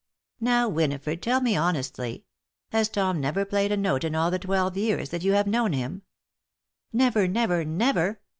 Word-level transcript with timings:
"Now, 0.39 0.67
Winifred, 0.67 1.21
tell 1.21 1.41
me 1.41 1.55
honestly: 1.55 2.25
Has 2.71 2.89
Tom 2.89 3.21
never 3.21 3.45
played 3.45 3.71
a 3.71 3.77
note 3.77 4.03
in 4.03 4.15
all 4.15 4.31
the 4.31 4.39
twelve 4.39 4.75
years 4.75 5.09
that 5.09 5.23
you 5.23 5.33
have 5.33 5.45
known 5.45 5.73
him?" 5.73 6.01
"Never! 6.91 7.27
never! 7.27 7.63
never!" 7.63 8.19